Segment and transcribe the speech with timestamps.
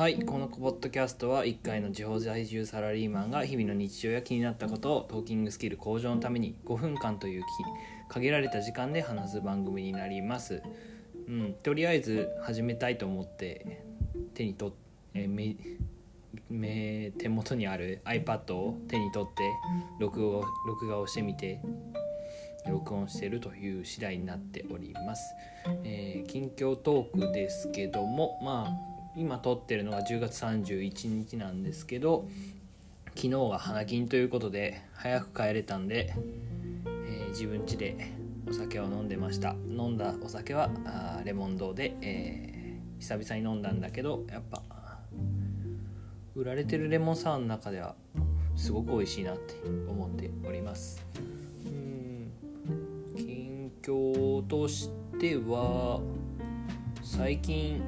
[0.00, 7.42] はいこのポッドキャストは1回の地方在住サラリーマンが日々の日常や気になったことをトーキングスキル向上のために5分間という
[8.08, 10.62] 限られた時間で話す番組になります。
[11.28, 13.84] うんとりあえず始めたいと思って
[14.32, 14.74] 手に取っ
[15.12, 15.54] てめ
[16.48, 19.42] め手元にある iPad を手に取って
[20.00, 21.60] 録画録画をしてみて
[22.66, 25.34] 録音しているという次第になっております、
[25.84, 32.28] えー、近況トークですけどもまあ今撮ってるのが10月31日なんですけど
[33.16, 36.14] 昨日は花金ということで早く帰れたんで、
[37.06, 38.12] えー、自分家で
[38.48, 39.54] お酒を飲んでました。
[39.68, 44.62] 飲んだお酒はあレモン堂で、えー、久々に飲んだんだけどやっぱ
[46.34, 47.94] 売られてるレモンサワーの中では
[48.56, 49.54] すごく美味しいなって
[49.88, 51.04] 思っております。
[51.66, 52.32] うん。
[53.16, 54.88] 近況とし
[55.18, 56.00] ては
[57.02, 57.82] 最近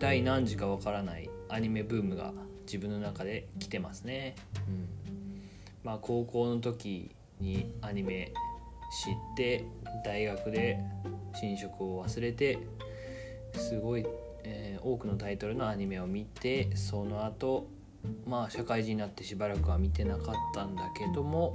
[0.00, 2.32] 第何時かわからないアニメブームが
[2.64, 4.34] 自分の中で来てますね、
[4.66, 4.88] うん、
[5.84, 8.32] まあ高校の時にアニメ
[9.04, 9.66] 知って
[10.02, 10.78] 大学で
[11.42, 12.58] 寝食を忘れて
[13.54, 14.06] すごい、
[14.42, 17.68] えー、多くのタイトルのアニメを見てその後
[18.26, 21.54] まあ社会人になってしばらくは見てなかったんだけども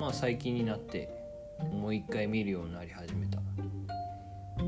[0.00, 1.08] まあ最近になって
[1.72, 3.38] もう一回見るようになり始めた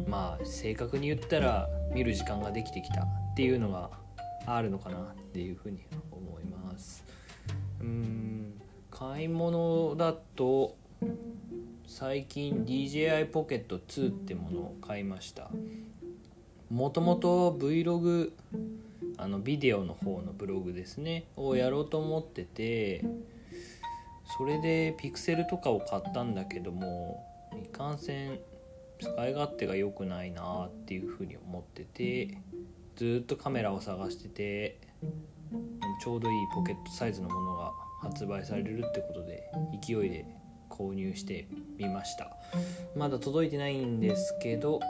[0.08, 3.90] まあ正確に言ったら見る時間ができてきたっていうのが
[4.46, 7.04] あるのかなっていうふうに思います。
[7.80, 10.76] うん買い物だと
[11.86, 15.50] 最近 DJI ポケット2ってものを買いました。
[16.70, 18.32] もともと Vlog
[19.18, 23.04] あのビデオの方のブログですねをやろうと思ってて
[24.36, 27.24] それでピクセルとかを買ったんだけども
[27.62, 28.38] いかんせん
[29.00, 32.38] 使い勝手が良くないなっていうふうに思ってて
[32.96, 34.80] ずっとカメラを探してて
[36.02, 39.44] ちょうどいいポケットサイズのものが発売されるってことで
[39.86, 40.26] 勢いで
[40.70, 41.48] 購入して
[41.78, 42.36] みました。
[42.94, 44.80] まだ届いてないんですけど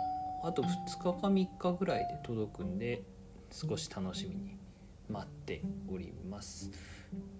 [0.42, 0.66] あと2
[0.98, 3.02] 日か3日ぐらいで届くんで
[3.50, 4.56] 少し楽しみに
[5.08, 5.62] 待って
[5.92, 6.70] おります。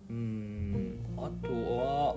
[0.08, 2.16] うーんあとは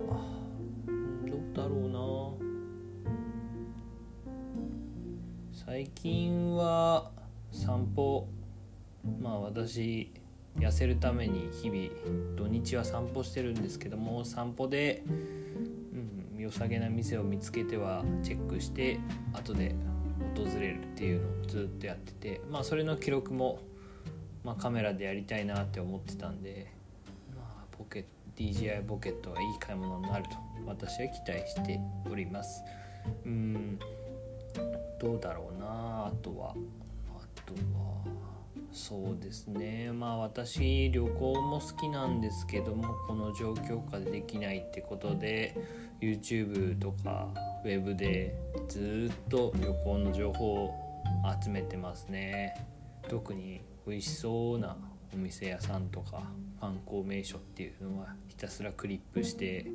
[5.79, 7.09] 最近は
[7.53, 8.27] 散歩
[9.21, 10.11] まあ私
[10.57, 15.05] 痩せるために日々土日は散歩してるんですけども散歩で、
[16.35, 18.99] うん、良さげな店を見つけてはチェックして
[19.31, 19.73] 後で
[20.35, 23.59] 訪れるっていうのをずっとやっててまあそれの記録も、
[24.43, 26.73] まあ、カメラでやりたいなって思ってたんで、
[27.33, 30.31] まあ、ポケ DJI ポケットがいい買い物になると
[30.65, 31.79] 私は期待して
[32.11, 32.65] おります。
[33.25, 33.79] うん。
[34.99, 36.51] どうだろうなあとは。
[36.51, 37.89] あとは
[38.71, 39.91] そうですね。
[39.91, 45.55] まあ私旅行も好きなんですけどもこの状況下でできないってことで
[46.01, 47.29] YouTube とか
[47.65, 48.35] Web で
[48.67, 50.75] ずっと旅行の情報を
[51.43, 52.55] 集めてますね。
[53.07, 54.77] 特に美味しそうな
[55.13, 56.23] お店屋さんとか
[56.59, 59.65] 観光名所っていうのはひたすらクリップして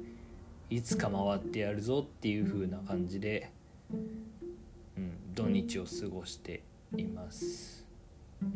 [0.71, 3.51] いつか回ってやるぞっていう風な感じで
[5.35, 6.63] 土日を過ごして
[6.97, 7.85] います、
[8.43, 8.49] うん、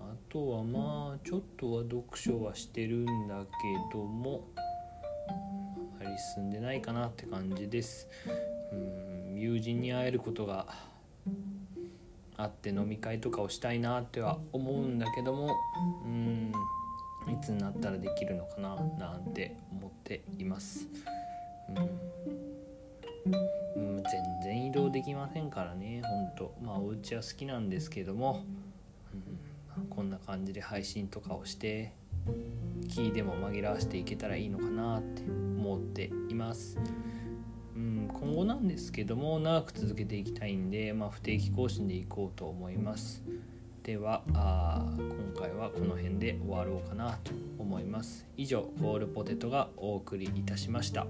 [0.00, 4.48] あとはまあちょっとは読書はしてるんだけども
[5.28, 5.32] あ
[6.04, 8.08] まり進んでないかなって感じです、
[8.72, 10.66] うん、友人に会えることが
[12.36, 15.56] あって飲み会とかをしたいなっては思うんだけども
[16.04, 16.52] うん
[17.28, 20.88] いつになったらできるのかななんて思っています、
[24.98, 28.44] できませんからねほんとまあお家は好きなんですけども、
[29.78, 31.92] うん、こんな感じで配信とかをして
[32.88, 36.78] キーでも紛らわしていけたらいいのかなって思っています。
[37.76, 43.22] うん、今後なんですけども長く続けていきたいんで、まあ、不定期更新でいこうと思います。
[43.84, 48.26] ではあ今回はこの辺で終わろうかなと思います。
[48.36, 51.06] 以上コールポテトがお送りいたしました。